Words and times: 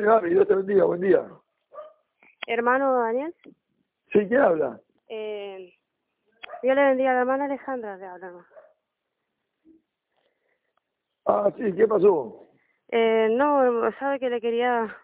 Gaby, 0.00 0.30
Dios 0.30 0.48
te 0.48 0.54
bendiga, 0.54 0.84
buen 0.84 1.00
día. 1.00 1.24
Hermano 2.46 2.98
Daniel. 2.98 3.34
Sí, 4.12 4.26
¿quién 4.28 4.40
habla? 4.40 4.80
Eh, 5.08 5.74
Dios 6.62 6.76
le 6.76 6.84
bendiga 6.84 7.10
a 7.10 7.14
la 7.14 7.20
hermana 7.20 7.44
Alejandra, 7.44 7.96
le 7.96 8.06
habla. 8.06 8.32
Ah, 11.26 11.52
sí, 11.56 11.72
¿qué 11.74 11.86
pasó? 11.86 12.48
Eh, 12.88 13.28
no, 13.30 13.90
sabe 13.98 14.18
que 14.18 14.30
le 14.30 14.40
quería 14.40 14.96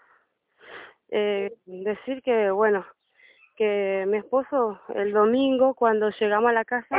eh, 1.10 1.52
decir 1.66 2.22
que, 2.22 2.50
bueno, 2.50 2.84
que 3.56 4.04
mi 4.08 4.18
esposo 4.18 4.80
el 4.94 5.12
domingo 5.12 5.74
cuando 5.74 6.10
llegamos 6.10 6.50
a 6.50 6.54
la 6.54 6.64
casa 6.64 6.96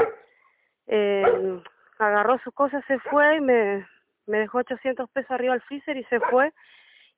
eh, 0.87 1.61
agarró 1.97 2.39
sus 2.39 2.53
cosas, 2.53 2.83
se 2.87 2.99
fue 2.99 3.37
y 3.37 3.41
me, 3.41 3.87
me 4.25 4.39
dejó 4.39 4.59
800 4.59 5.09
pesos 5.09 5.31
arriba 5.31 5.53
al 5.53 5.61
freezer 5.61 5.97
y 5.97 6.03
se 6.05 6.19
fue. 6.19 6.53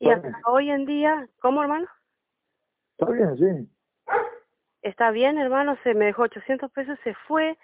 Y 0.02 0.10
hasta 0.10 0.42
hoy 0.48 0.72
en 0.72 0.86
día, 0.86 1.28
¿cómo 1.42 1.62
hermano? 1.62 1.88
Está 2.98 3.12
bien, 3.14 3.38
sí. 3.38 3.70
Está 4.82 5.12
bien 5.12 5.38
hermano, 5.38 5.78
se 5.84 5.94
me 5.94 6.06
dejó 6.06 6.24
800 6.24 6.72
pesos, 6.72 6.98
se 7.04 7.14
fue. 7.28 7.56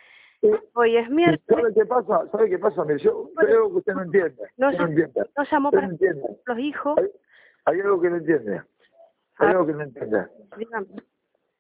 Hoy 0.74 0.98
es 0.98 1.10
miércoles. 1.10 1.42
¿Sabe 1.48 1.74
qué 1.74 1.86
pasa? 1.88 2.30
¿Sabe 2.32 2.50
qué 2.50 2.60
pasa? 2.60 2.84
Yo 2.98 3.32
creo 3.36 3.70
que 3.70 3.76
usted 3.78 3.94
no 3.96 4.04
entiende. 4.04 4.44
No, 4.58 4.70
Usted 4.70 4.80
no 4.80 4.86
ya- 4.88 4.90
entiende. 4.92 5.30
No 5.36 5.44
llamó 5.44 5.70
Usted 5.70 5.78
para 5.78 5.88
no 5.88 5.94
entiende. 5.94 6.40
los 6.46 6.60
hijos. 6.60 6.98
Hay, 7.00 7.10
hay 7.66 7.82
algo 7.82 8.02
que 8.02 8.10
no 8.12 8.16
entiende. 8.18 8.62
Hay 9.40 9.48
algo 9.48 9.66
que 9.66 9.74
no 9.74 9.82
entiende. 9.82 10.28
Dígame. 10.58 10.88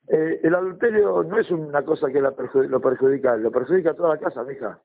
Eh, 0.09 0.39
el 0.43 0.55
adulterio 0.55 1.23
no 1.23 1.39
es 1.39 1.49
una 1.49 1.83
cosa 1.83 2.07
que 2.11 2.21
la 2.21 2.31
perju- 2.35 2.67
lo 2.67 2.79
perjudica, 2.79 3.35
lo 3.35 3.51
perjudica 3.51 3.91
a 3.91 3.95
toda 3.95 4.09
la 4.09 4.19
casa, 4.19 4.43
mija. 4.43 4.79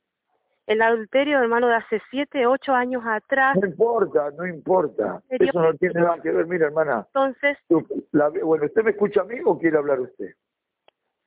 El 0.66 0.80
adulterio, 0.80 1.40
hermano, 1.40 1.66
de 1.68 1.74
hace 1.74 2.00
siete, 2.10 2.46
ocho 2.46 2.72
años 2.72 3.02
atrás. 3.04 3.56
No 3.60 3.66
importa, 3.66 4.30
no 4.30 4.46
importa. 4.46 5.22
Eso 5.28 5.60
no 5.60 5.74
tiene 5.74 6.00
nada 6.00 6.20
que 6.22 6.30
ver, 6.30 6.46
mira, 6.46 6.66
hermana. 6.66 7.04
Entonces, 7.08 7.58
Tú- 7.68 7.86
la- 8.12 8.28
bueno, 8.28 8.66
¿usted 8.66 8.84
me 8.84 8.92
escucha 8.92 9.22
a 9.22 9.24
mí 9.24 9.36
o 9.44 9.58
quiere 9.58 9.76
hablar 9.78 10.00
usted? 10.00 10.34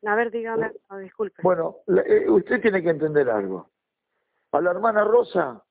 a 0.05 0.15
ver, 0.15 0.29
dígame, 0.31 0.71
no, 0.89 0.97
disculpe. 0.99 1.41
Bueno, 1.41 1.77
la- 1.87 2.03
eh, 2.03 2.29
usted 2.29 2.61
tiene 2.61 2.81
que 2.81 2.89
entender 2.91 3.29
algo. 3.29 3.69
A 4.51 4.61
la 4.61 4.71
hermana 4.71 5.03
Rosa 5.03 5.63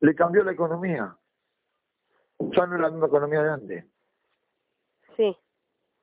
le 0.00 0.14
cambió 0.14 0.42
la 0.44 0.52
economía. 0.52 1.16
Ya 2.38 2.66
no 2.66 2.76
es 2.76 2.80
la 2.80 2.88
misma 2.90 3.06
economía 3.08 3.42
de 3.42 3.50
antes. 3.50 3.84
Sí, 5.16 5.36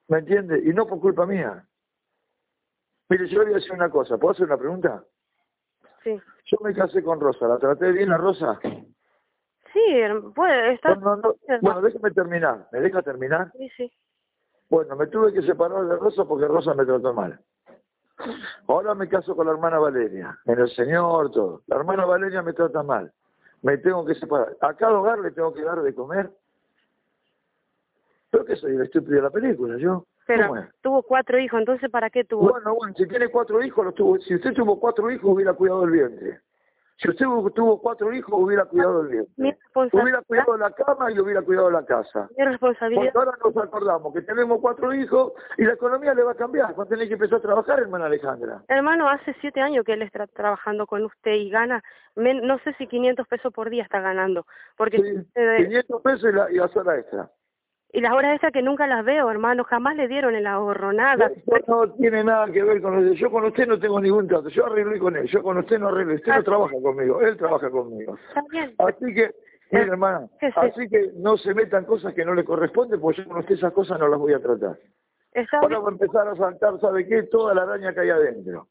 ¿Me 0.10 0.20
entiende? 0.20 0.60
Y 0.64 0.70
no 0.74 0.86
por 0.88 1.00
culpa 1.02 1.26
mía. 1.26 1.68
Mire, 3.10 3.28
yo 3.28 3.40
le 3.40 3.46
voy 3.46 3.54
a 3.54 3.58
decir 3.58 3.74
una 3.74 3.90
cosa. 3.90 4.18
¿Puedo 4.18 4.32
hacer 4.34 4.46
una 4.46 4.58
pregunta? 4.58 5.04
Sí. 6.16 6.22
Yo 6.46 6.58
me 6.64 6.74
casé 6.74 7.04
con 7.04 7.20
Rosa. 7.20 7.48
¿La 7.48 7.58
traté 7.58 7.92
bien 7.92 8.12
a 8.12 8.18
Rosa? 8.18 8.58
Sí, 8.62 9.80
her- 9.90 10.34
puede 10.34 10.74
estar. 10.74 10.98
No, 11.00 11.18
no, 11.18 11.22
no. 11.48 11.60
Bueno, 11.62 11.82
déjame 11.82 12.12
terminar. 12.12 12.68
¿Me 12.72 12.80
deja 12.80 13.02
terminar? 13.02 13.52
Sí, 13.58 13.70
sí. 13.76 13.92
Bueno, 14.70 14.96
me 14.96 15.08
tuve 15.08 15.34
que 15.34 15.42
separar 15.42 15.86
de 15.86 15.96
Rosa 15.98 16.26
porque 16.26 16.48
Rosa 16.48 16.74
me 16.74 16.86
trató 16.86 17.14
mal. 17.14 17.40
Ahora 18.68 18.96
me 18.96 19.08
caso 19.08 19.36
con 19.36 19.46
la 19.46 19.52
hermana 19.54 19.78
Valeria, 19.80 20.38
en 20.46 20.60
el 20.60 20.70
Señor, 20.70 21.32
todo. 21.32 21.62
La 21.68 21.76
hermana 21.78 22.06
Valeria 22.06 22.42
me 22.42 22.54
trata 22.54 22.82
mal. 22.84 23.12
Me 23.62 23.78
tengo 23.78 24.06
que 24.06 24.16
separar. 24.16 24.56
A 24.62 24.74
cada 24.74 24.98
hogar 25.00 25.20
le 25.20 25.32
tengo 25.32 25.54
que 25.54 25.62
dar 25.64 25.82
de 25.82 25.94
comer. 25.94 26.30
Creo 28.32 28.46
que 28.46 28.56
soy 28.56 28.76
el 28.76 28.82
estúpido 28.82 29.16
de 29.18 29.22
la 29.22 29.30
película, 29.30 29.78
yo. 29.78 30.06
Pero 30.28 30.54
tuvo 30.82 31.04
cuatro 31.04 31.40
hijos, 31.40 31.60
entonces, 31.60 31.90
¿para 31.90 32.10
qué 32.10 32.24
tuvo? 32.26 32.52
Bueno, 32.52 32.76
bueno, 32.76 32.94
si 32.96 33.08
tiene 33.08 33.30
cuatro 33.30 33.64
hijos, 33.64 33.86
los 33.86 33.96
tuvo. 33.96 34.20
Si 34.20 34.36
usted 34.36 34.54
tuvo 34.54 34.80
cuatro 34.80 35.10
hijos, 35.10 35.24
hubiera 35.24 35.54
cuidado 35.54 35.86
el 35.86 35.92
vientre. 35.92 36.42
Si 36.98 37.08
usted 37.10 37.26
tuvo 37.54 37.80
cuatro 37.80 38.12
hijos, 38.12 38.34
hubiera 38.36 38.66
cuidado 38.66 39.02
el 39.02 39.08
Mi 39.08 39.14
vientre. 39.38 39.60
Hubiera 39.76 40.22
cuidado 40.24 40.58
la 40.58 40.72
cama 40.72 41.12
y 41.12 41.20
hubiera 41.20 41.44
cuidado 41.44 41.70
la 41.70 41.86
casa. 41.86 42.28
Mi 42.36 42.44
responsabilidad. 42.44 43.14
Porque 43.14 43.18
ahora 43.20 43.38
nos 43.44 43.64
acordamos 43.64 44.14
que 44.14 44.22
tenemos 44.24 44.60
cuatro 44.60 44.92
hijos 44.94 45.34
y 45.58 45.66
la 45.66 45.74
economía 45.74 46.16
le 46.16 46.24
va 46.24 46.32
a 46.32 46.36
cambiar. 46.36 46.78
Va 46.78 46.84
a 46.84 46.88
tener 46.88 47.08
que 47.08 47.14
empezar 47.14 47.38
a 47.38 47.42
trabajar, 47.42 47.80
hermana 47.80 48.08
Alejandra. 48.08 48.64
Hermano, 48.68 49.08
hace 49.08 49.36
siete 49.42 49.62
años 49.62 49.86
que 49.86 49.94
él 49.94 50.02
está 50.02 50.26
trabajando 50.26 50.88
con 50.88 51.06
usted 51.06 51.34
y 51.34 51.52
gana, 51.52 51.84
no 52.16 52.58
sé 52.60 52.74
si 52.80 52.88
500 52.88 53.28
pesos 53.28 53.54
por 53.54 53.70
día 53.70 53.84
está 53.84 54.02
ganando. 54.02 54.48
Porque 54.76 54.98
Sí, 54.98 55.30
eh, 55.36 55.66
500 55.66 56.02
pesos 56.02 56.30
y 56.32 56.36
la, 56.36 56.52
y 56.52 56.56
la 56.56 56.68
sola 56.70 56.98
extra. 56.98 57.30
Y 57.94 58.02
las 58.02 58.12
horas 58.14 58.36
esas 58.36 58.52
que 58.52 58.62
nunca 58.62 58.86
las 58.86 59.04
veo, 59.06 59.32
hermano, 59.32 59.64
jamás 59.64 59.96
le 59.96 60.08
dieron 60.08 60.36
el 60.36 60.46
ahorro, 60.46 60.92
nada. 60.94 61.32
Eso 61.36 61.64
no 61.68 61.92
tiene 61.94 62.24
nada 62.24 62.46
que 62.52 62.62
ver 62.62 62.82
con 62.82 62.98
usted. 62.98 63.14
Yo 63.14 63.32
con 63.32 63.46
usted 63.46 63.66
no 63.68 63.80
tengo 63.80 64.00
ningún 64.02 64.28
trato. 64.28 64.50
Yo 64.50 64.66
arreglé 64.66 65.00
con 65.00 65.16
él. 65.16 65.26
Yo 65.28 65.42
con 65.42 65.58
usted 65.58 65.80
no 65.80 65.88
arreglé. 65.88 66.16
Usted 66.16 66.34
no 66.36 66.44
trabaja 66.44 66.74
conmigo. 66.82 67.22
Él 67.22 67.38
trabaja 67.38 67.70
conmigo. 67.70 68.18
Está 68.28 68.44
bien. 68.52 68.76
Así 68.78 69.14
que, 69.14 69.32
mire, 69.72 69.86
hermana, 69.88 70.28
Que 70.40 70.48
sí. 70.52 70.54
así 70.58 70.90
que 70.90 71.12
no 71.16 71.38
se 71.38 71.54
metan 71.54 71.86
cosas 71.86 72.14
que 72.14 72.26
no 72.26 72.34
le 72.34 72.44
corresponden, 72.44 73.00
porque 73.00 73.22
yo 73.24 73.28
con 73.30 73.38
usted 73.38 73.56
esas 73.56 73.72
cosas 73.74 73.98
no 74.00 74.08
las 74.10 74.20
voy 74.20 74.34
a 74.34 74.40
tratar. 74.42 74.78
Está 75.32 75.58
Ahora 75.60 75.78
bien. 75.78 75.84
va 75.86 75.88
a 75.88 75.92
empezar 75.92 76.28
a 76.28 76.36
saltar, 76.36 76.80
¿sabe 76.82 77.08
qué? 77.08 77.24
Toda 77.24 77.54
la 77.54 77.64
araña 77.64 77.94
que 77.94 78.02
hay 78.02 78.10
adentro. 78.10 78.68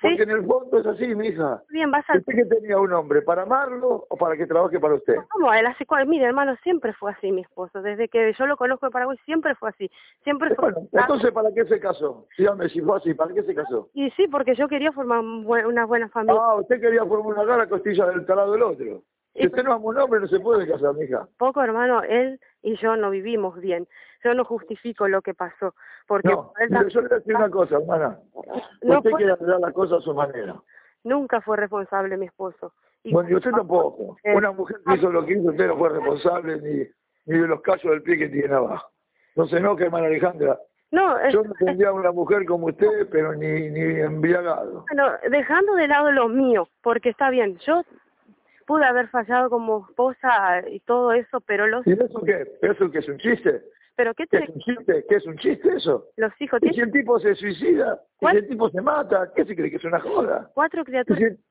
Sí, 0.00 0.08
Porque 0.08 0.22
en 0.22 0.30
el 0.30 0.46
fondo 0.46 0.78
es 0.78 0.86
así, 0.86 1.14
mija. 1.14 1.62
bien, 1.68 1.90
vas 1.90 2.08
a... 2.08 2.16
¿Usted 2.16 2.34
que 2.34 2.44
tenía 2.46 2.78
un 2.78 2.92
hombre? 2.92 3.20
¿Para 3.20 3.42
amarlo 3.42 4.06
o 4.08 4.16
para 4.16 4.36
que 4.36 4.46
trabaje 4.46 4.80
para 4.80 4.94
usted? 4.94 5.16
¿Cómo? 5.28 5.52
Él 5.52 5.66
hace 5.66 5.84
cuál? 5.84 6.06
Mire, 6.06 6.24
hermano, 6.24 6.56
siempre 6.62 6.94
fue 6.94 7.12
así 7.12 7.30
mi 7.30 7.42
esposo. 7.42 7.82
Desde 7.82 8.08
que 8.08 8.32
yo 8.32 8.46
lo 8.46 8.56
conozco 8.56 8.86
de 8.86 8.92
Paraguay, 8.92 9.18
siempre 9.26 9.54
fue 9.56 9.68
así. 9.68 9.90
Siempre 10.24 10.54
fue... 10.54 10.72
Bueno, 10.72 10.88
entonces, 10.92 11.30
¿para 11.32 11.52
qué 11.52 11.64
se 11.66 11.78
casó? 11.78 12.26
Dígame 12.38 12.68
si 12.70 12.80
fue 12.80 12.96
así, 12.96 13.12
¿para 13.14 13.34
qué 13.34 13.42
se 13.42 13.54
casó? 13.54 13.90
Y 13.92 14.10
sí, 14.12 14.26
porque 14.28 14.54
yo 14.54 14.68
quería 14.68 14.92
formar 14.92 15.20
una 15.20 15.84
buena 15.84 16.08
familia. 16.08 16.40
Ah, 16.42 16.54
usted 16.54 16.80
quería 16.80 17.04
formar 17.04 17.34
una 17.34 17.44
gara 17.44 17.68
costilla 17.68 18.06
del 18.06 18.24
talado 18.24 18.52
del 18.52 18.62
otro. 18.62 19.02
Si 19.34 19.46
usted 19.46 19.62
no 19.62 19.72
ama 19.74 19.84
un 19.84 19.98
hombre, 19.98 20.20
no 20.20 20.26
se 20.26 20.40
puede 20.40 20.66
casar, 20.66 20.94
mija. 20.94 21.28
Poco, 21.38 21.62
hermano, 21.62 22.02
él 22.02 22.40
y 22.62 22.76
yo 22.76 22.96
no 22.96 23.10
vivimos 23.10 23.58
bien. 23.60 23.86
Yo 24.22 24.34
no 24.34 24.44
justifico 24.44 25.08
lo 25.08 25.22
que 25.22 25.34
pasó. 25.34 25.74
Porque 26.06 26.28
No, 26.28 26.52
mire, 26.68 26.90
yo 26.90 27.00
le 27.00 27.08
voy 27.08 27.16
a 27.16 27.18
decir 27.18 27.36
una 27.36 27.50
cosa, 27.50 27.76
hermana. 27.76 28.18
No 28.82 28.98
usted 28.98 29.10
fue- 29.10 29.18
quiere 29.18 29.32
arreglar 29.32 29.60
la 29.60 29.72
cosa 29.72 29.96
a 29.96 30.00
su 30.00 30.14
manera. 30.14 30.56
nunca 31.04 31.40
fue 31.40 31.56
responsable 31.56 32.16
mi 32.18 32.26
esposo. 32.26 32.74
Y 33.02 33.12
Bueno, 33.12 33.30
y 33.30 33.34
usted 33.36 33.50
tampoco. 33.52 34.16
Eh, 34.22 34.34
Una 34.36 34.52
mujer 34.52 34.76
que 34.86 34.94
hizo 34.96 35.10
lo 35.10 35.24
que 35.24 35.32
hizo, 35.32 35.48
usted 35.50 35.66
no 35.68 35.78
fue 35.78 35.88
responsable 35.88 36.60
ni, 36.60 36.86
ni 37.32 37.40
de 37.40 37.48
los 37.48 37.62
callos 37.62 37.90
del 37.92 38.02
pie 38.02 38.18
que 38.18 38.28
tiene 38.28 38.54
abajo. 38.54 38.90
No 39.36 39.46
se 39.46 39.56
enoje, 39.56 39.84
hermana 39.84 40.08
Alejandra. 40.08 40.58
No, 40.90 41.18
es- 41.20 41.32
Yo 41.32 41.42
no 41.44 41.54
tendría 41.54 41.92
una 41.92 42.12
mujer 42.12 42.44
como 42.44 42.66
usted, 42.66 43.08
pero 43.10 43.32
ni, 43.34 43.70
ni 43.70 44.00
embriagado. 44.00 44.84
Bueno, 44.90 45.10
dejando 45.30 45.74
de 45.76 45.88
lado 45.88 46.10
lo 46.12 46.28
mío, 46.28 46.68
porque 46.82 47.08
está 47.10 47.30
bien, 47.30 47.56
yo 47.58 47.82
pude 48.66 48.84
haber 48.84 49.08
fallado 49.08 49.48
como 49.48 49.86
esposa 49.88 50.68
y 50.68 50.80
todo 50.80 51.12
eso, 51.12 51.40
pero 51.40 51.66
los 51.66 51.86
¿Y 51.86 51.92
eso 51.92 52.20
qué? 52.26 52.46
¿Eso 52.60 52.90
qué 52.90 52.98
es 52.98 53.08
un 53.08 53.18
chiste? 53.18 53.62
Pero 54.00 54.14
qué 54.14 54.26
¿Qué 54.26 54.38
te, 54.38 54.44
es 54.44 54.48
un 54.48 54.60
chiste? 54.60 55.04
¿Qué 55.06 55.16
es 55.16 55.26
un 55.26 55.36
chiste 55.36 55.68
eso? 55.76 56.06
los 56.16 56.32
hijos 56.40 56.58
¿Y 56.62 56.72
si 56.72 56.80
el 56.80 56.90
tipo 56.90 57.20
se 57.20 57.34
suicida? 57.34 58.00
¿Y 58.22 58.26
si 58.28 58.36
el 58.38 58.48
tipo 58.48 58.70
se 58.70 58.80
mata? 58.80 59.30
¿Qué 59.36 59.44
se 59.44 59.54
cree 59.54 59.68
que 59.68 59.76
es 59.76 59.84
una 59.84 60.00
joda? 60.00 60.50
cuatro 60.54 60.80
¿Y 60.80 60.84
criaturas, 60.86 61.20
si, 61.20 61.44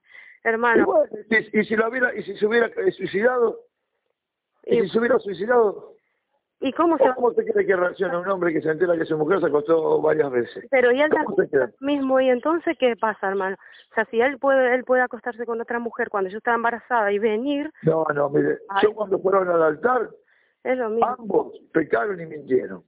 hermano, 0.44 0.82
igual, 0.82 1.10
y, 1.30 1.60
y 1.60 1.66
si, 1.66 1.76
lo 1.76 1.88
hubiera, 1.88 2.16
y 2.16 2.24
si 2.24 2.36
se 2.38 2.48
hubiera 2.48 2.66
eh, 2.66 2.92
suicidado? 2.92 3.60
¿Y, 4.64 4.80
y, 4.80 4.82
si 4.82 4.90
se 4.90 4.98
hubiera 4.98 5.20
suicidado? 5.20 5.94
y 6.60 6.74
cómo 6.74 6.98
se 6.98 7.07
¿O 7.07 7.13
¿Cómo 7.13 7.34
se 7.34 7.46
cree 7.46 7.68
que 7.68 7.75
reacciona 7.75 8.18
un 8.18 8.28
hombre 8.28 8.51
que 8.51 8.62
se 8.63 8.72
entera 8.72 8.98
que 8.98 9.06
su 9.06 9.16
mujer 9.16 9.42
se 9.42 9.46
acostó 9.46 10.01
varias 10.01 10.31
veces? 10.31 10.66
pero 10.72 10.92
y 10.92 11.01
él 11.01 11.12
mismo 11.81 12.19
y 12.19 12.30
entonces 12.30 12.75
qué 12.80 12.96
pasa, 12.96 13.28
hermano? 13.28 13.57
O 13.92 13.94
sea, 13.94 14.06
si 14.06 14.19
él 14.19 14.40
puede 14.40 14.74
él 14.74 14.86
puede 14.86 15.04
acostarse 15.04 15.46
con 15.46 15.62
otra 15.62 15.78
mujer 15.78 16.10
cuando 16.10 16.31
yo 16.31 16.40
estaba 16.40 16.56
embarazada 16.56 17.12
y 17.12 17.19
venir, 17.19 17.72
No, 17.84 18.06
no, 18.16 18.28
mire, 18.31 18.57
Ay. 18.69 18.86
yo 18.86 18.94
cuando 18.96 19.19
fueron 19.19 19.48
al 19.50 19.62
altar, 19.62 20.10
es 20.64 20.78
lo 20.78 20.90
mismo. 20.90 21.06
ambos 21.08 21.54
pecaron 21.74 22.20
y 22.22 22.26
mintieron. 22.26 22.84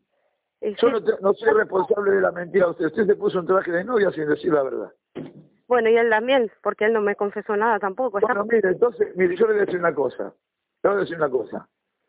Yo 0.61 0.89
no, 0.91 1.03
te- 1.03 1.13
no 1.21 1.33
soy 1.33 1.53
responsable 1.53 2.11
de 2.11 2.21
la 2.21 2.31
mentira 2.31 2.65
de 2.65 2.71
usted. 2.71 2.85
Usted 2.85 3.05
se 3.07 3.15
puso 3.15 3.39
un 3.39 3.47
traje 3.47 3.71
de 3.71 3.83
novia 3.83 4.11
sin 4.11 4.27
decir 4.27 4.53
la 4.53 4.61
verdad. 4.63 4.91
bueno, 5.67 5.89
y 5.89 5.97
él 5.97 6.09
también, 6.09 6.51
porque 6.61 6.85
él 6.85 6.93
no 6.93 7.01
me 7.01 7.15
confesó 7.15 7.55
nada 7.57 7.79
tampoco. 7.79 8.19
Bueno, 8.19 8.45
mire, 8.45 8.69
entonces, 8.69 9.15
mire, 9.15 9.35
yo 9.35 9.47
le 9.47 9.53
voy 9.53 9.61
a 9.63 9.65
decir 9.65 9.79
una 9.79 9.95
cosa. 9.95 10.33
Le 10.83 10.89
voy 10.89 10.97
a 10.97 11.01
decir 11.01 11.17
una 11.17 11.29
cosa. 11.29 11.67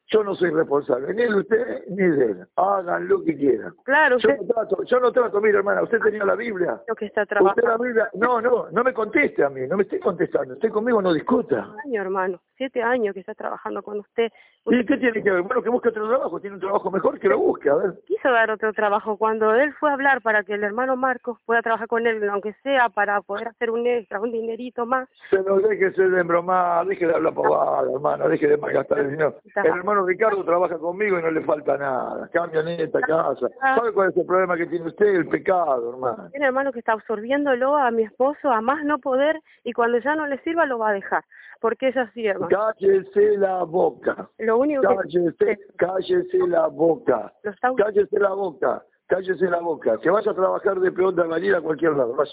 Yo 0.08 0.22
no 0.24 0.34
soy 0.34 0.50
responsable, 0.50 1.14
ni 1.14 1.22
de 1.22 1.34
usted 1.34 1.84
ni 1.88 2.02
de 2.06 2.24
él. 2.26 2.46
Hagan 2.56 3.08
lo 3.08 3.22
que 3.24 3.34
quieran. 3.34 3.72
claro, 3.84 4.18
Yo 4.18 4.28
usted 4.28 4.42
no 4.42 4.46
trato, 4.52 4.82
yo 4.84 5.00
no 5.00 5.12
trato, 5.12 5.40
mire 5.40 5.56
hermana, 5.58 5.82
usted 5.84 6.00
tenía 6.00 6.24
la 6.24 6.34
Biblia. 6.34 6.82
lo 6.86 6.94
que 6.94 7.06
está 7.06 7.22
Usted 7.22 7.36
la 7.36 7.42
trabajando, 7.54 7.84
Biblia, 7.84 8.10
no, 8.14 8.40
no, 8.42 8.68
no 8.70 8.84
me 8.84 8.92
conteste 8.92 9.42
a 9.42 9.48
mí, 9.48 9.66
no 9.66 9.76
me 9.78 9.84
esté 9.84 9.98
contestando. 10.00 10.54
Usted 10.54 10.68
conmigo 10.70 11.00
no 11.00 11.14
discuta. 11.14 11.72
año, 11.86 12.02
hermano. 12.02 12.42
Siete 12.62 12.80
años 12.80 13.12
que 13.12 13.20
está 13.20 13.34
trabajando 13.34 13.82
con 13.82 13.98
usted. 13.98 14.30
¿Y 14.66 14.86
qué 14.86 14.96
tiene 14.96 15.20
que 15.20 15.30
ver? 15.32 15.42
Bueno, 15.42 15.60
que 15.62 15.68
busque 15.68 15.88
otro 15.88 16.08
trabajo, 16.08 16.38
tiene 16.38 16.54
un 16.54 16.60
trabajo 16.60 16.88
mejor, 16.92 17.18
que 17.18 17.28
lo 17.28 17.38
busque, 17.38 17.68
a 17.68 17.74
ver. 17.74 17.94
Quiso 18.06 18.30
dar 18.30 18.52
otro 18.52 18.72
trabajo. 18.72 19.16
Cuando 19.16 19.52
él 19.52 19.72
fue 19.80 19.90
a 19.90 19.94
hablar 19.94 20.22
para 20.22 20.44
que 20.44 20.54
el 20.54 20.62
hermano 20.62 20.96
Marcos 20.96 21.38
pueda 21.44 21.60
trabajar 21.60 21.88
con 21.88 22.06
él, 22.06 22.22
aunque 22.30 22.52
sea 22.62 22.88
para 22.88 23.20
poder 23.22 23.48
hacer 23.48 23.70
un 23.70 23.84
extra, 23.84 24.20
un 24.20 24.30
dinerito 24.30 24.86
más. 24.86 25.08
Se 25.30 25.42
no 25.42 25.56
deje 25.58 25.90
de 25.90 26.20
embromar, 26.20 26.86
deje 26.86 27.04
de 27.04 27.14
hablar 27.16 27.34
pavada, 27.34 27.90
hermano, 27.92 28.28
deje 28.28 28.46
de 28.46 28.56
malgastar 28.56 29.00
el 29.00 29.10
dinero. 29.10 29.34
El 29.56 29.66
hermano 29.66 30.06
Ricardo 30.06 30.44
trabaja 30.44 30.78
conmigo 30.78 31.18
y 31.18 31.22
no 31.22 31.32
le 31.32 31.40
falta 31.40 31.76
nada. 31.76 32.30
Camioneta, 32.32 33.00
casa. 33.00 33.48
¿Sabe 33.60 33.92
cuál 33.92 34.10
es 34.10 34.16
el 34.16 34.26
problema 34.26 34.56
que 34.56 34.66
tiene 34.66 34.86
usted? 34.86 35.06
El 35.06 35.26
pecado, 35.26 35.90
hermano. 35.90 36.28
Tiene 36.30 36.46
hermano 36.46 36.70
que 36.70 36.78
está 36.78 36.92
absorbiéndolo 36.92 37.76
a 37.76 37.90
mi 37.90 38.04
esposo 38.04 38.52
a 38.52 38.60
más 38.60 38.84
no 38.84 39.00
poder 39.00 39.40
y 39.64 39.72
cuando 39.72 39.98
ya 39.98 40.14
no 40.14 40.28
le 40.28 40.38
sirva 40.44 40.64
lo 40.64 40.78
va 40.78 40.90
a 40.90 40.92
dejar. 40.92 41.24
Porque 41.62 41.88
es 41.88 41.96
así, 41.96 42.26
hermano. 42.26 42.48
Cállese 42.50 43.38
la 43.38 43.62
boca. 43.62 44.28
Lo 44.38 44.58
único 44.58 44.82
cállese, 44.82 45.32
que... 45.38 45.58
Cállese 45.76 46.38
la 46.48 46.66
boca. 46.66 47.32
Cállese 47.76 48.18
la 48.18 48.30
boca. 48.30 48.84
Cállese 49.06 49.48
la 49.48 49.60
boca. 49.60 49.96
Que 49.98 50.10
vaya 50.10 50.32
a 50.32 50.34
trabajar 50.34 50.80
de 50.80 50.90
peón 50.90 51.14
de 51.14 51.22
albañil 51.22 51.54
a 51.54 51.60
cualquier 51.60 51.92
lado. 51.92 52.16
Vaya. 52.16 52.32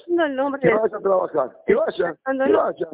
que 0.60 0.74
vaya 0.74 0.98
a 0.98 1.00
trabajar. 1.00 1.52
Que 1.68 1.76
vaya. 1.76 2.16
Que 2.26 2.54
vaya. 2.54 2.88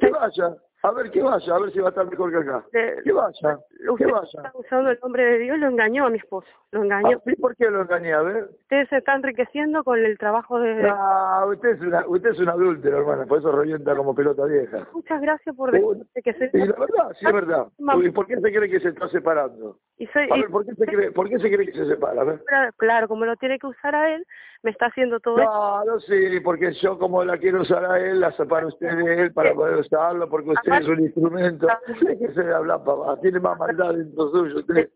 Que 0.00 0.10
vaya. 0.10 0.56
A 0.84 0.90
ver, 0.92 1.10
que 1.10 1.22
vaya, 1.22 1.54
a 1.54 1.58
ver 1.58 1.72
si 1.72 1.78
va 1.78 1.86
a 1.86 1.88
estar 1.88 2.06
mejor 2.06 2.30
que 2.30 2.36
acá. 2.36 2.62
que 2.70 3.10
vaya, 3.10 3.58
que 3.96 4.04
vaya. 4.04 4.28
Está 4.34 4.52
usando 4.52 4.90
el 4.90 4.98
nombre 5.02 5.24
de 5.24 5.38
Dios, 5.38 5.58
lo 5.58 5.68
engañó 5.68 6.04
a 6.04 6.10
mi 6.10 6.18
esposo, 6.18 6.46
lo 6.72 6.82
engañó. 6.82 7.22
¿Y 7.24 7.36
por 7.36 7.56
qué 7.56 7.70
lo 7.70 7.80
engañé? 7.80 8.12
A 8.12 8.20
ver. 8.20 8.50
Usted 8.50 8.86
se 8.90 8.98
está 8.98 9.14
enriqueciendo 9.14 9.82
con 9.82 9.98
el 9.98 10.18
trabajo 10.18 10.60
de... 10.60 10.86
Ah, 10.86 11.46
usted 11.48 11.70
es 11.70 11.80
una, 11.80 12.06
usted 12.06 12.32
es 12.32 12.38
un 12.38 12.50
adúltero, 12.50 12.98
hermana, 12.98 13.24
por 13.24 13.38
eso 13.38 13.50
revienta 13.50 13.96
como 13.96 14.14
pelota 14.14 14.44
vieja. 14.44 14.86
Muchas 14.92 15.22
gracias 15.22 15.56
por 15.56 15.72
decirme 15.72 16.04
que 16.22 16.34
se... 16.34 16.50
Y 16.52 16.66
la 16.66 16.76
verdad, 16.78 17.16
sí 17.18 17.26
es 17.26 17.32
verdad. 17.32 17.66
¿Y 18.02 18.10
por 18.10 18.26
qué 18.26 18.36
se 18.38 18.52
cree 18.52 18.68
que 18.68 18.80
se 18.80 18.88
está 18.88 19.08
separando? 19.08 19.78
Y 19.96 20.06
soy, 20.08 20.28
a 20.30 20.34
ver, 20.34 20.50
¿por 20.50 20.66
qué, 20.66 20.74
se 20.74 20.84
cree, 20.84 21.12
¿por 21.12 21.30
qué 21.30 21.38
se 21.38 21.50
cree 21.50 21.66
que 21.66 21.72
se 21.72 21.86
separa? 21.86 22.20
A 22.20 22.24
ver. 22.24 22.42
Claro, 22.76 23.08
como 23.08 23.24
lo 23.24 23.36
tiene 23.36 23.58
que 23.58 23.68
usar 23.68 23.94
a 23.94 24.14
él, 24.14 24.26
me 24.64 24.70
está 24.70 24.86
haciendo 24.86 25.20
todo 25.20 25.36
No, 25.36 25.84
no 25.84 26.00
sí, 26.00 26.40
porque 26.42 26.72
yo 26.72 26.98
como 26.98 27.22
la 27.22 27.36
quiero 27.38 27.60
usar 27.60 27.84
a 27.84 28.00
él, 28.00 28.20
la 28.20 28.32
separo 28.32 28.68
usted 28.68 28.96
de 28.96 29.22
él 29.22 29.32
para 29.32 29.54
poder 29.54 29.76
usarlo, 29.78 30.28
porque 30.28 30.50
usted 30.50 30.72
es 30.78 30.88
un 30.88 31.00
instrumento. 31.00 31.66
¿Qué 32.00 32.18
que 32.18 32.32
se 32.32 32.52
habla, 32.52 32.82
papá? 32.82 33.20
Tiene 33.20 33.40
más 33.40 33.58
maldad 33.58 33.94
dentro 33.94 34.30
suyo. 34.30 34.56
Usted, 34.56 34.90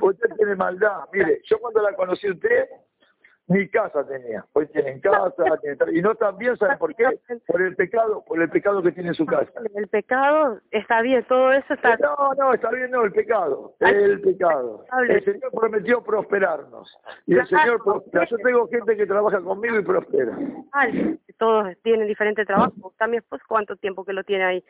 usted 0.00 0.36
tiene 0.36 0.54
maldad. 0.56 1.00
Mire, 1.12 1.40
yo 1.44 1.58
cuando 1.58 1.82
la 1.82 1.94
conocí 1.94 2.26
a 2.26 2.32
usted, 2.32 2.68
ni 3.48 3.66
casa 3.68 4.06
tenía. 4.06 4.44
Hoy 4.52 4.66
tienen 4.66 5.00
casa, 5.00 5.32
y 5.92 6.02
no 6.02 6.14
también, 6.14 6.56
¿saben 6.56 6.78
por 6.78 6.94
qué? 6.94 7.18
Por 7.46 7.62
el 7.62 7.74
pecado, 7.76 8.22
por 8.26 8.40
el 8.40 8.50
pecado 8.50 8.82
que 8.82 8.92
tiene 8.92 9.10
en 9.10 9.14
su 9.14 9.26
casa. 9.26 9.50
El 9.74 9.88
pecado 9.88 10.60
está 10.70 11.00
bien, 11.00 11.24
todo 11.24 11.52
eso 11.52 11.74
está 11.74 11.96
No, 11.96 12.34
no, 12.38 12.54
está 12.54 12.70
bien, 12.70 12.90
no, 12.90 13.04
el 13.04 13.12
pecado, 13.12 13.74
el 13.80 14.20
pecado. 14.20 14.84
El 15.08 15.24
Señor 15.24 15.50
prometió 15.52 16.02
prosperarnos. 16.02 16.94
Y 17.26 17.36
el 17.36 17.46
Señor 17.46 17.82
prospera. 17.82 18.26
Yo 18.26 18.36
tengo 18.38 18.68
gente 18.68 18.96
que 18.96 19.06
trabaja 19.06 19.40
conmigo 19.40 19.78
y 19.78 19.82
prospera. 19.82 20.38
Todos 21.38 21.68
tienen 21.82 22.06
diferente 22.06 22.44
trabajo. 22.44 22.92
También, 22.98 23.24
pues, 23.28 23.42
¿cuánto 23.44 23.76
tiempo 23.76 24.04
que 24.04 24.12
lo 24.12 24.24
tiene 24.24 24.44
ahí? 24.44 24.64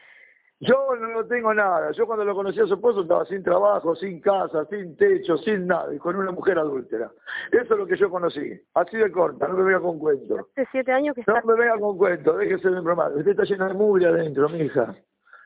Yo 0.60 0.96
no 0.96 1.24
tengo 1.26 1.54
nada. 1.54 1.92
Yo 1.92 2.06
cuando 2.06 2.24
lo 2.24 2.34
conocí 2.34 2.58
a 2.60 2.66
su 2.66 2.74
esposo 2.74 3.02
estaba 3.02 3.24
sin 3.26 3.42
trabajo, 3.44 3.94
sin 3.94 4.20
casa, 4.20 4.64
sin 4.66 4.96
techo, 4.96 5.38
sin 5.38 5.68
nada, 5.68 5.94
y 5.94 5.98
con 5.98 6.16
una 6.16 6.32
mujer 6.32 6.58
adúltera. 6.58 7.10
Eso 7.52 7.74
es 7.74 7.78
lo 7.78 7.86
que 7.86 7.96
yo 7.96 8.10
conocí. 8.10 8.60
Así 8.74 8.96
de 8.96 9.10
corta, 9.12 9.46
no 9.46 9.54
me 9.54 9.62
venga 9.62 9.80
con 9.80 9.98
cuento. 9.98 10.36
Hace 10.56 10.66
siete 10.72 10.90
años 10.90 11.14
que 11.14 11.22
No 11.26 11.40
me 11.44 11.54
venga 11.54 11.78
con 11.78 11.96
cuento, 11.96 12.36
déjese 12.36 12.70
de 12.70 12.80
bromar. 12.80 13.12
Usted 13.12 13.30
está 13.30 13.44
llena 13.44 13.68
de 13.68 13.74
mugre 13.74 14.06
adentro, 14.06 14.48
mi 14.48 14.62
hija. 14.62 14.96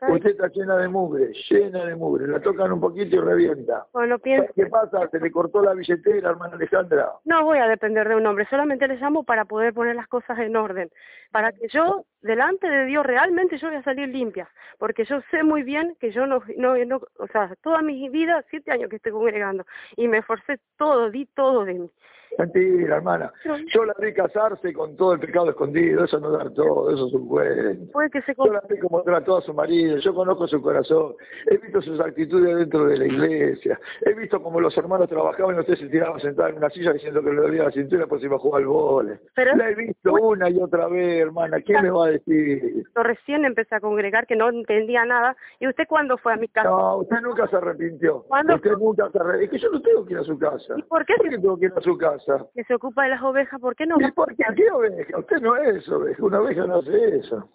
Usted 0.09 0.31
está 0.31 0.49
llena 0.49 0.77
de 0.79 0.89
mugre, 0.89 1.33
llena 1.49 1.85
de 1.85 1.95
mugre. 1.95 2.27
La 2.27 2.41
tocan 2.41 2.73
un 2.73 2.81
poquito 2.81 3.17
y 3.17 3.21
revienta. 3.21 3.87
Bueno, 3.93 4.19
pienso... 4.19 4.53
¿Qué 4.55 4.67
pasa? 4.67 5.09
¿Se 5.09 5.21
le 5.21 5.31
cortó 5.31 5.63
la 5.63 5.75
billetera, 5.75 6.31
hermana 6.31 6.57
Alejandra? 6.57 7.13
No 7.25 7.45
voy 7.45 7.59
a 7.59 7.69
depender 7.69 8.09
de 8.09 8.17
un 8.17 8.27
hombre. 8.27 8.47
Solamente 8.51 8.89
le 8.89 8.97
llamo 8.97 9.23
para 9.23 9.45
poder 9.45 9.73
poner 9.73 9.95
las 9.95 10.09
cosas 10.09 10.39
en 10.41 10.57
orden. 10.57 10.91
Para 11.31 11.53
que 11.53 11.69
yo, 11.69 12.05
delante 12.23 12.69
de 12.69 12.87
Dios, 12.87 13.05
realmente 13.05 13.59
yo 13.59 13.69
voy 13.69 13.77
a 13.77 13.83
salir 13.83 14.09
limpia. 14.09 14.49
Porque 14.79 15.05
yo 15.05 15.21
sé 15.31 15.43
muy 15.43 15.63
bien 15.63 15.97
que 16.01 16.11
yo 16.11 16.27
no, 16.27 16.43
no, 16.57 16.77
no 16.85 17.01
o 17.19 17.27
sea, 17.29 17.55
toda 17.63 17.83
mi 17.83 18.09
vida, 18.09 18.45
siete 18.51 18.73
años 18.73 18.89
que 18.89 18.97
estoy 18.97 19.13
congregando. 19.13 19.67
Y 19.97 20.09
me 20.09 20.19
esforcé 20.19 20.59
todo, 20.77 21.11
di 21.11 21.27
todo 21.27 21.65
de 21.65 21.75
mí. 21.75 21.91
Mentira, 22.39 22.97
hermana. 22.97 23.33
Yo 23.75 23.85
la 23.85 23.95
vi 23.99 24.13
casarse 24.15 24.73
con 24.73 24.97
todo 24.97 25.15
el 25.15 25.21
pecado 25.21 25.51
escondido, 25.51 26.05
eso 26.05 26.19
no 26.19 26.31
da 26.31 26.49
todo, 26.51 26.93
eso 26.93 27.09
es 27.09 27.15
un 27.15 27.29
cuento. 27.29 27.93
Yo 28.39 28.53
la 28.53 28.63
vi 28.69 28.79
como 28.79 29.03
trató 29.03 29.39
a 29.39 29.43
su 29.43 29.53
marido, 29.53 29.99
yo 29.99 30.15
conozco 30.15 30.47
su 30.49 30.61
corazón, 30.63 31.15
he 31.47 31.59
visto 31.59 31.83
sus 31.83 32.01
actitudes 32.01 32.57
dentro 32.57 32.87
de 32.87 32.97
la 32.97 33.07
iglesia, 33.07 33.79
he 34.01 34.15
visto 34.15 34.43
como 34.43 34.61
los 34.61 34.77
hermanos 34.77 35.09
trabajaban 35.09 35.57
y 35.57 35.61
usted 35.61 35.77
se 35.77 35.89
tiraba 35.89 36.19
sentada 36.21 36.51
en 36.51 36.57
una 36.57 36.71
silla 36.71 36.93
diciendo 36.93 37.23
que 37.23 37.33
le 37.33 37.41
dolía 37.41 37.65
la 37.65 37.71
cintura 37.71 38.07
por 38.07 38.19
si 38.19 38.27
iba 38.27 38.37
a 38.37 38.41
jugar 38.41 38.63
al 38.63 38.69
vole. 38.69 39.21
la 39.37 39.71
he 39.71 39.75
visto 39.75 40.13
una 40.15 40.49
y 40.49 40.59
otra 40.59 40.89
vez, 40.89 41.23
hermana, 41.23 41.61
¿quién 41.61 41.83
me 41.83 41.91
va 41.91 42.07
a 42.07 42.12
decir? 42.13 42.85
Yo 42.95 43.03
recién 43.03 43.45
empecé 43.45 43.75
a 43.75 43.81
congregar 43.81 44.27
que 44.27 44.37
no 44.37 44.49
entendía 44.49 45.05
nada, 45.05 45.37
¿y 45.61 45.69
usted 45.69 45.85
cuándo 45.89 46.17
fue 46.19 46.33
a 46.33 46.37
mi 46.37 46.49
casa? 46.49 46.69
No, 46.69 46.99
usted 46.99 47.21
nunca 47.21 47.47
se 47.49 47.57
arrepintió. 47.57 48.25
Usted 48.29 48.73
nunca 48.79 49.11
se 49.11 49.19
arrepintió. 49.19 49.43
Es 49.43 49.51
que 49.51 49.59
yo 49.59 49.71
no 49.71 49.83
tengo 49.83 50.05
que 50.07 50.13
ir 50.13 50.19
a 50.19 50.25
su 50.25 50.39
casa. 50.39 50.75
¿Y 50.77 50.83
por 50.83 51.05
qué? 51.05 51.15
¿Por 51.17 51.29
qué 51.29 51.39
tengo 51.39 51.59
que 51.59 51.67
ir 51.67 51.73
a 51.77 51.81
su 51.81 51.99
casa? 51.99 52.47
Que 52.55 52.65
se 52.65 52.75
ocupa 52.75 53.05
de 53.05 53.11
las 53.11 53.23
ovejas, 53.23 53.61
¿por 53.61 53.75
qué 53.77 53.87
no? 53.87 53.97
¿Y 54.01 54.11
por 54.13 54.35
qué? 54.35 54.45
¿Qué 54.55 54.71
oveja? 54.71 55.19
Usted 55.19 55.41
no 55.41 55.57
es 55.57 55.89
oveja, 55.89 56.25
una 56.25 56.41
oveja 56.41 56.67
no 56.67 56.79
hace 56.79 57.17
eso. 57.17 57.49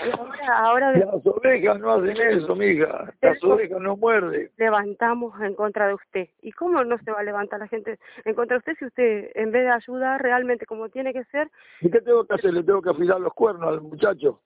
Ahora, 0.00 0.58
ahora 0.58 0.92
Las 0.92 1.26
ovejas 1.26 1.78
no 1.78 1.92
hacen 1.92 2.16
eso, 2.16 2.56
mija. 2.56 3.12
Las 3.20 3.42
ovejas 3.44 3.80
no 3.80 3.96
muerden. 3.96 4.50
Levantamos 4.56 5.38
en 5.40 5.54
contra 5.54 5.88
de 5.88 5.94
usted. 5.94 6.28
¿Y 6.40 6.52
cómo 6.52 6.82
no 6.84 6.98
se 6.98 7.10
va 7.10 7.20
a 7.20 7.24
levantar 7.24 7.60
la 7.60 7.68
gente 7.68 7.98
en 8.24 8.34
contra 8.34 8.56
de 8.56 8.58
usted 8.58 8.76
si 8.78 8.84
usted, 8.86 9.30
en 9.34 9.52
vez 9.52 9.62
de 9.64 9.70
ayudar 9.70 10.22
realmente 10.22 10.66
como 10.66 10.88
tiene 10.88 11.12
que 11.12 11.24
ser... 11.24 11.50
¿Y 11.80 11.90
qué 11.90 12.00
tengo 12.00 12.24
que 12.24 12.34
hacer? 12.34 12.54
¿Le 12.54 12.62
tengo 12.62 12.82
que 12.82 12.90
afilar 12.90 13.20
los 13.20 13.34
cuernos 13.34 13.68
al 13.68 13.82
muchacho? 13.82 14.40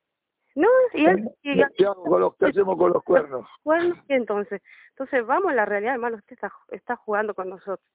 No, 0.55 0.69
y 0.95 1.07
él... 1.07 1.29
¿Qué, 1.43 1.65
con 1.85 2.21
los, 2.21 2.37
¿Qué 2.37 2.47
hacemos 2.47 2.77
con 2.77 2.93
los 2.93 3.03
cuernos? 3.03 3.47
¿Cuernos? 3.63 3.99
¿Y 4.09 4.15
entonces? 4.15 4.63
Entonces 4.91 5.27
vamos 5.27 5.53
a 5.53 5.55
la 5.55 5.65
realidad, 5.65 5.95
hermano, 5.95 6.17
usted 6.17 6.35
está, 6.35 6.53
está 6.71 6.97
jugando 6.97 7.35
con 7.35 7.51
nosotros. 7.51 7.87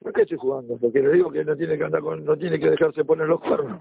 ¿Por 0.00 0.12
qué 0.12 0.22
estoy 0.22 0.38
jugando? 0.38 0.76
Porque 0.78 1.00
le 1.00 1.12
digo 1.12 1.30
que 1.30 1.44
no 1.44 1.56
tiene 1.56 1.78
que 1.78 1.84
andar 1.84 2.02
con, 2.02 2.24
no 2.24 2.36
tiene 2.36 2.58
que 2.58 2.70
dejarse 2.70 3.04
poner 3.04 3.28
los 3.28 3.40
cuernos. 3.40 3.80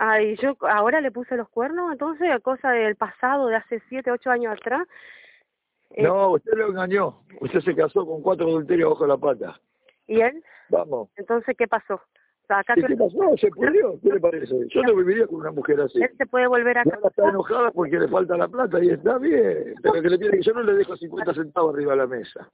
Ay, 0.00 0.36
yo 0.36 0.56
ahora 0.60 1.00
le 1.00 1.10
puse 1.10 1.36
los 1.36 1.48
cuernos, 1.48 1.90
entonces, 1.90 2.28
cosa 2.42 2.70
del 2.70 2.94
pasado, 2.94 3.48
de 3.48 3.56
hace 3.56 3.82
siete, 3.88 4.12
ocho 4.12 4.30
años 4.30 4.56
atrás. 4.56 4.86
Eh, 5.90 6.04
no, 6.04 6.30
usted 6.30 6.52
lo 6.56 6.68
engañó. 6.68 7.22
Usted 7.40 7.60
se 7.62 7.74
casó 7.74 8.06
con 8.06 8.22
cuatro 8.22 8.46
adulterios 8.46 8.90
bajo 8.90 9.08
la 9.08 9.16
pata. 9.16 9.60
¿Y 10.06 10.20
él? 10.20 10.40
Vamos. 10.68 11.08
Entonces, 11.16 11.56
¿qué 11.58 11.66
pasó? 11.66 12.00
¿Qué 12.76 12.96
pasó? 12.96 13.36
¿Se 13.38 13.48
pudrió? 13.48 13.98
¿Qué 14.00 14.12
le 14.12 14.20
parece? 14.20 14.54
Yo 14.68 14.82
no 14.82 14.94
viviría 14.94 15.26
con 15.26 15.40
una 15.40 15.50
mujer 15.50 15.80
así. 15.80 16.00
Él 16.00 16.10
se 16.16 16.26
puede 16.26 16.46
volver 16.46 16.78
a 16.78 16.84
casar. 16.84 16.98
Ahora 16.98 17.08
está 17.08 17.28
enojada 17.28 17.70
porque 17.72 17.98
le 17.98 18.06
falta 18.06 18.36
la 18.36 18.46
plata 18.46 18.82
y 18.82 18.90
está 18.90 19.18
bien. 19.18 19.74
Pero 19.82 20.00
que 20.00 20.08
le 20.08 20.18
tiene 20.18 20.36
que 20.38 20.42
yo 20.44 20.52
no 20.54 20.62
le 20.62 20.74
dejo 20.74 20.96
50 20.96 21.34
centavos 21.34 21.74
arriba 21.74 21.92
de 21.92 21.98
la 21.98 22.06
mesa. 22.06 22.48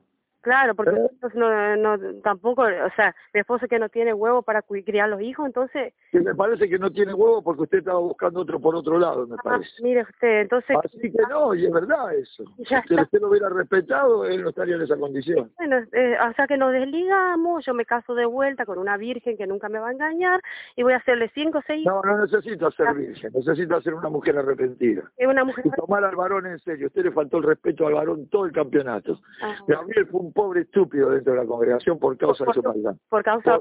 Claro, 0.44 0.74
porque 0.74 0.94
¿Eh? 0.94 1.28
no, 1.36 1.76
no, 1.78 2.20
tampoco, 2.22 2.64
o 2.64 2.90
sea, 2.96 3.16
mi 3.32 3.40
esposo 3.40 3.66
que 3.66 3.78
no 3.78 3.88
tiene 3.88 4.12
huevo 4.12 4.42
para 4.42 4.60
criar 4.60 5.08
los 5.08 5.22
hijos, 5.22 5.46
entonces... 5.46 5.94
Que 6.12 6.20
me 6.20 6.34
parece 6.34 6.68
que 6.68 6.78
no 6.78 6.90
tiene 6.90 7.14
huevo 7.14 7.40
porque 7.42 7.62
usted 7.62 7.78
estaba 7.78 7.98
buscando 7.98 8.40
otro 8.40 8.60
por 8.60 8.76
otro 8.76 8.98
lado, 8.98 9.26
me 9.26 9.36
ah, 9.36 9.42
parece. 9.42 9.82
Mire 9.82 10.02
usted, 10.02 10.42
entonces... 10.42 10.76
Así 10.84 11.10
que 11.10 11.22
no, 11.30 11.54
y 11.54 11.64
es 11.64 11.72
verdad 11.72 12.14
eso. 12.14 12.44
si 12.58 12.94
usted 12.94 13.20
lo 13.22 13.30
hubiera 13.30 13.48
respetado, 13.48 14.26
él 14.26 14.42
no 14.42 14.50
estaría 14.50 14.74
en 14.76 14.82
esa 14.82 14.98
condición. 14.98 15.50
Bueno, 15.56 15.78
eh, 15.92 16.18
o 16.20 16.34
sea 16.34 16.46
que 16.46 16.58
nos 16.58 16.72
desligamos, 16.72 17.64
yo 17.64 17.72
me 17.72 17.86
caso 17.86 18.14
de 18.14 18.26
vuelta 18.26 18.66
con 18.66 18.78
una 18.78 18.98
virgen 18.98 19.38
que 19.38 19.46
nunca 19.46 19.70
me 19.70 19.78
va 19.78 19.88
a 19.88 19.92
engañar 19.92 20.42
y 20.76 20.82
voy 20.82 20.92
a 20.92 20.98
hacerle 20.98 21.30
cinco 21.32 21.60
o 21.60 21.62
seis... 21.66 21.86
No, 21.86 22.02
no 22.02 22.18
necesito 22.18 22.70
ser 22.72 22.92
virgen, 22.92 23.32
necesito 23.32 23.80
ser 23.80 23.94
una 23.94 24.10
mujer 24.10 24.36
arrepentida. 24.36 25.10
Es 25.16 25.26
una 25.26 25.42
mujer... 25.42 25.64
Y 25.66 25.70
tomar 25.70 26.04
al 26.04 26.16
varón 26.16 26.44
en 26.44 26.58
serio. 26.58 26.88
Usted 26.88 27.04
le 27.04 27.12
faltó 27.12 27.38
el 27.38 27.44
respeto 27.44 27.86
al 27.86 27.94
varón 27.94 28.28
todo 28.28 28.44
el 28.44 28.52
campeonato. 28.52 29.18
Gabriel 29.66 30.06
fue 30.08 30.20
un 30.20 30.33
pobre 30.34 30.62
estúpido 30.62 31.10
dentro 31.10 31.32
de 31.32 31.38
la 31.38 31.46
congregación 31.46 31.98
por 31.98 32.18
causa 32.18 32.44
de 32.44 32.52
su 32.52 32.62
maldad. 32.62 32.96
Por 33.08 33.22
causa, 33.22 33.58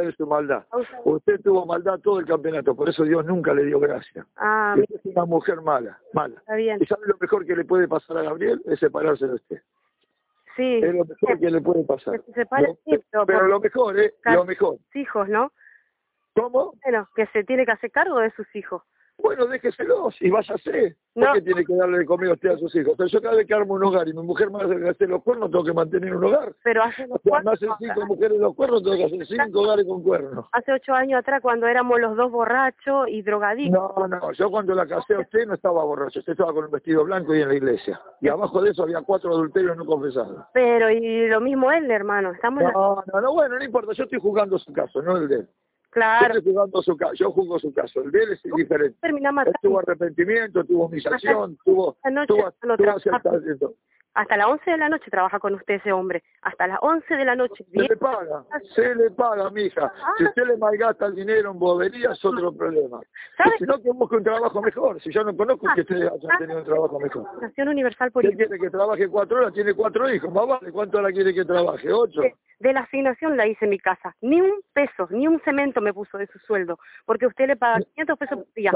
de 0.00 0.12
su 0.12 0.26
maldad. 0.26 0.64
Usted 1.04 1.40
tuvo 1.40 1.64
maldad 1.64 1.98
todo 2.00 2.20
el 2.20 2.26
campeonato, 2.26 2.74
por 2.74 2.88
eso 2.88 3.04
Dios 3.04 3.24
nunca 3.24 3.54
le 3.54 3.64
dio 3.64 3.80
gracia. 3.80 4.26
Ah, 4.36 4.76
es 4.76 5.04
una 5.04 5.24
mujer 5.24 5.62
mala, 5.62 5.98
mala. 6.12 6.42
¿Y 6.58 6.86
sabe 6.86 7.06
lo 7.06 7.16
mejor 7.18 7.46
que 7.46 7.56
le 7.56 7.64
puede 7.64 7.88
pasar 7.88 8.18
a 8.18 8.22
Gabriel? 8.22 8.60
Es 8.66 8.80
separarse 8.80 9.26
de 9.26 9.34
usted. 9.34 9.62
Sí. 10.56 10.80
Es 10.82 10.94
lo 10.94 11.04
mejor 11.04 11.38
que 11.38 11.50
le 11.50 11.60
puede 11.60 11.84
pasar. 11.84 12.20
pero, 12.34 13.26
pero 13.26 13.46
lo 13.46 13.60
mejor, 13.60 13.98
¿eh? 14.00 14.14
Lo 14.24 14.44
mejor. 14.44 14.76
Hijos, 14.94 15.28
¿no? 15.28 15.52
¿Cómo? 16.34 16.74
Bueno, 16.82 17.08
que 17.14 17.26
se 17.28 17.44
tiene 17.44 17.64
que 17.64 17.72
hacer 17.72 17.90
cargo 17.90 18.18
de 18.18 18.30
sus 18.32 18.46
hijos. 18.54 18.82
Bueno, 19.18 19.46
déjeselos 19.46 20.14
y 20.20 20.30
váyase. 20.30 20.96
¿Por 21.14 21.24
No. 21.24 21.32
qué 21.32 21.40
tiene 21.40 21.64
que 21.64 21.74
darle 21.74 21.98
de 21.98 22.04
comer 22.04 22.28
a 22.30 22.32
usted 22.34 22.50
a 22.50 22.58
sus 22.58 22.74
hijos? 22.76 22.90
Entonces 22.92 23.12
yo 23.12 23.22
cada 23.22 23.36
vez 23.36 23.46
que 23.46 23.54
armo 23.54 23.74
un 23.74 23.84
hogar 23.84 24.06
y 24.06 24.12
mi 24.12 24.22
mujer 24.22 24.50
me 24.50 24.62
hace 24.88 25.06
los 25.06 25.22
cuernos, 25.22 25.50
tengo 25.50 25.64
que 25.64 25.72
mantener 25.72 26.14
un 26.14 26.24
hogar. 26.24 26.52
Pero 26.62 26.82
hace 26.82 27.06
sea, 27.06 27.40
me 27.42 27.50
hacen 27.52 27.70
cinco 27.78 28.06
mujeres 28.06 28.38
los 28.38 28.54
cuernos, 28.54 28.82
tengo 28.82 28.96
que 28.96 29.04
hacer 29.04 29.26
cinco 29.26 29.60
hogares 29.62 29.86
con 29.86 30.02
cuernos. 30.02 30.46
hace 30.52 30.72
ocho 30.72 30.92
años 30.92 31.18
atrás 31.20 31.40
cuando 31.40 31.66
éramos 31.66 31.98
los 31.98 32.14
dos 32.16 32.30
borrachos 32.30 33.08
y 33.08 33.22
drogadictos. 33.22 33.90
No, 33.96 34.06
no, 34.06 34.32
yo 34.32 34.50
cuando 34.50 34.74
la 34.74 34.86
casé 34.86 35.14
a 35.14 35.20
usted 35.20 35.46
no 35.46 35.54
estaba 35.54 35.82
borracho, 35.84 36.18
usted 36.20 36.32
estaba 36.32 36.52
con 36.52 36.66
un 36.66 36.70
vestido 36.70 37.02
blanco 37.04 37.34
y 37.34 37.40
en 37.40 37.48
la 37.48 37.54
iglesia. 37.54 37.98
Y 38.20 38.28
abajo 38.28 38.60
de 38.60 38.70
eso 38.70 38.82
había 38.82 39.00
cuatro 39.00 39.30
adulterios 39.32 39.76
no 39.78 39.86
confesados. 39.86 40.44
Pero 40.52 40.90
y 40.90 41.26
lo 41.28 41.40
mismo 41.40 41.72
él, 41.72 41.90
hermano, 41.90 42.32
estamos 42.32 42.60
en 42.60 42.66
la- 42.66 42.72
No, 42.74 43.02
no, 43.12 43.20
no, 43.22 43.32
bueno, 43.32 43.56
no 43.58 43.64
importa, 43.64 43.92
yo 43.94 44.04
estoy 44.04 44.20
jugando 44.20 44.58
su 44.58 44.70
caso, 44.74 45.00
no 45.00 45.16
el 45.16 45.28
de 45.28 45.34
él. 45.36 45.48
Yo 45.96 46.00
Claro, 46.02 46.36
estoy 46.36 46.52
jugando 46.52 46.82
su 46.82 46.94
caso, 46.94 47.14
yo 47.14 47.32
juzgo 47.32 47.58
su 47.58 47.72
caso, 47.72 48.02
el 48.02 48.10
de 48.10 48.22
él 48.22 48.32
es 48.32 48.42
diferente. 48.54 48.98
Él 49.00 49.14
tuvo 49.62 49.78
arrepentimiento, 49.78 50.62
tuvo 50.62 50.86
humillación, 50.88 51.56
tuvo, 51.64 51.96
tuvo, 52.26 52.52
tuvo. 52.76 53.74
Hasta 54.16 54.38
las 54.38 54.46
11 54.46 54.70
de 54.70 54.78
la 54.78 54.88
noche 54.88 55.10
trabaja 55.10 55.38
con 55.38 55.54
usted 55.54 55.74
ese 55.74 55.92
hombre. 55.92 56.22
Hasta 56.40 56.66
las 56.66 56.78
11 56.80 57.16
de 57.16 57.24
la 57.26 57.36
noche. 57.36 57.64
Se 57.70 57.82
le 57.82 57.96
paga, 57.98 58.44
se 58.74 58.94
le 58.94 59.10
paga, 59.10 59.50
mija. 59.50 59.92
Si 60.16 60.24
usted 60.24 60.46
le 60.46 60.56
malgasta 60.56 61.04
el 61.06 61.16
dinero 61.16 61.50
en 61.50 61.58
bobería 61.58 62.12
es 62.12 62.24
otro 62.24 62.50
problema. 62.50 62.98
Si 63.58 63.64
no, 63.64 63.78
que 63.82 63.90
busque 63.90 64.16
un 64.16 64.24
trabajo 64.24 64.62
mejor. 64.62 65.02
Si 65.02 65.12
yo 65.12 65.22
no 65.22 65.36
conozco 65.36 65.66
que 65.74 65.82
usted 65.82 65.96
haya 65.96 66.38
tenido 66.38 66.60
un 66.60 66.64
trabajo 66.64 66.98
mejor. 66.98 67.42
Nación 67.42 67.68
Universal 67.68 68.10
por 68.10 68.22
quiere 68.22 68.58
que 68.58 68.70
trabaje 68.70 69.06
cuatro 69.06 69.36
horas, 69.36 69.52
tiene 69.52 69.74
cuatro 69.74 70.10
hijos. 70.10 70.32
Más 70.32 70.46
vale, 70.46 70.72
¿cuánto 70.72 70.96
hora 70.96 71.12
quiere 71.12 71.34
que 71.34 71.44
trabaje? 71.44 71.92
¿Ocho? 71.92 72.22
de, 72.22 72.34
de 72.60 72.72
la 72.72 72.80
asignación 72.80 73.36
la 73.36 73.46
hice 73.46 73.66
en 73.66 73.70
mi 73.70 73.78
casa. 73.78 74.14
Ni 74.20 74.40
un 74.40 74.60
peso, 74.72 75.08
ni 75.10 75.26
un 75.26 75.40
cemento 75.40 75.80
me 75.80 75.92
puso 75.92 76.16
de 76.18 76.26
su 76.28 76.38
sueldo. 76.38 76.78
Porque 77.04 77.26
usted 77.26 77.48
le 77.48 77.56
paga 77.56 77.80
500 77.94 78.18
pesos 78.18 78.38
por 78.38 78.54
día. 78.54 78.72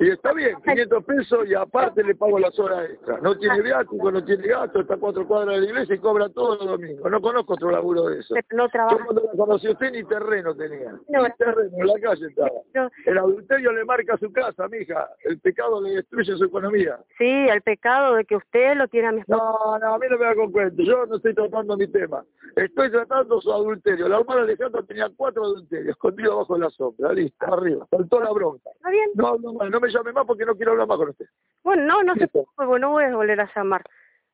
Y 0.00 0.10
está 0.10 0.32
bien, 0.32 0.56
500 0.62 1.04
pesos 1.04 1.46
y 1.48 1.54
aparte 1.54 2.04
le 2.04 2.14
pago 2.14 2.38
las 2.38 2.58
horas 2.58 2.90
extras. 2.90 3.22
No 3.22 3.36
tiene 3.38 3.62
viático, 3.62 4.10
no 4.10 4.24
tiene 4.24 4.46
gasto, 4.46 4.57
está 4.64 4.94
a 4.94 4.96
cuatro 4.96 5.26
cuadras 5.26 5.56
de 5.56 5.60
la 5.62 5.66
iglesia 5.68 5.94
y 5.94 5.98
cobra 5.98 6.28
todos 6.28 6.58
los 6.58 6.68
domingos. 6.68 7.10
No 7.10 7.20
conozco 7.20 7.54
otro 7.54 7.70
laburo 7.70 8.04
de 8.04 8.20
eso. 8.20 8.34
No 8.52 8.64
Yo 8.66 8.70
trabaja. 8.70 9.04
cuando 9.04 9.22
la 9.22 9.30
conocí 9.36 9.68
usted 9.68 9.92
ni 9.92 10.04
terreno 10.04 10.54
tenía. 10.56 10.92
No. 11.08 11.22
Ni 11.22 11.30
terreno, 11.38 11.70
en 11.78 11.86
la 11.86 12.00
calle 12.00 12.26
estaba. 12.26 12.50
Yo- 12.74 12.88
El 13.06 13.18
adulterio 13.18 13.72
le 13.72 13.84
marca 13.84 14.16
su 14.18 14.32
casa, 14.32 14.68
mija. 14.68 15.08
El 15.24 15.38
pecado 15.40 15.80
le 15.82 15.90
destruye 15.96 16.36
su 16.36 16.44
economía. 16.44 16.98
Sí, 17.18 17.24
el 17.48 17.62
pecado 17.62 18.14
de 18.14 18.24
que 18.24 18.36
usted 18.36 18.74
lo 18.76 18.88
tiene 18.88 19.08
a 19.08 19.12
mi. 19.12 19.22
No, 19.26 19.78
no, 19.80 19.94
a 19.94 19.98
mí 19.98 20.06
no 20.10 20.18
me 20.18 20.24
da 20.24 20.34
con 20.34 20.52
cuento. 20.52 20.82
Yo 20.82 21.06
no 21.06 21.16
estoy 21.16 21.34
tratando 21.34 21.76
mi 21.76 21.86
tema. 21.88 22.24
Estoy 22.56 22.90
tratando 22.90 23.40
su 23.40 23.52
adulterio. 23.52 24.08
La 24.08 24.18
hermana 24.18 24.42
Alejandra 24.42 24.82
tenía 24.82 25.08
cuatro 25.16 25.44
adulterios, 25.44 25.90
escondido 25.90 26.36
bajo 26.38 26.58
la 26.58 26.70
sombra. 26.70 27.12
Listo, 27.12 27.46
arriba. 27.52 27.86
Faltó 27.90 28.20
la 28.20 28.30
bronca. 28.32 28.70
¿Está 28.74 28.90
bien? 28.90 29.10
No 29.14 29.36
más, 29.54 29.70
no 29.70 29.80
me 29.80 29.88
llame 29.90 30.12
más 30.12 30.24
porque 30.26 30.44
no 30.44 30.54
quiero 30.56 30.72
hablar 30.72 30.88
más 30.88 30.96
con 30.98 31.08
usted. 31.10 31.26
Bueno, 31.62 31.84
no, 31.84 32.02
no 32.02 32.14
se 32.14 32.20
Listo. 32.20 32.32
preocupe, 32.32 32.64
bueno, 32.66 32.86
no 32.88 32.92
voy 32.92 33.04
a 33.04 33.14
volver 33.14 33.40
a 33.40 33.50
llamar. 33.54 33.82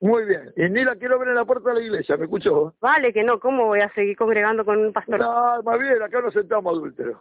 Muy 0.05 0.27
bien. 0.27 0.53
Y 0.55 0.69
ni 0.69 0.85
la 0.85 0.97
quiero 0.97 1.19
ver 1.19 1.29
en 1.29 1.37
la 1.37 1.47
puerta 1.47 1.71
de 1.71 1.77
la 1.77 1.81
iglesia, 1.81 2.19
¿me 2.19 2.25
escuchó? 2.25 2.75
Vale, 2.79 3.11
que 3.11 3.25
no, 3.25 3.41
¿cómo 3.41 3.65
voy 3.65 3.81
a 3.81 3.91
seguir 3.95 4.15
congregando 4.19 4.63
con 4.63 4.77
un 4.77 4.93
pastor? 4.93 5.19
No, 5.19 5.63
más 5.63 5.79
bien, 5.79 6.03
acá 6.03 6.21
nos 6.21 6.35
sentamos 6.35 6.77
adúlteros. 6.77 7.17